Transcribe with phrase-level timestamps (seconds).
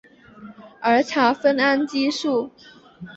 [0.79, 2.49] 儿茶酚胺激素。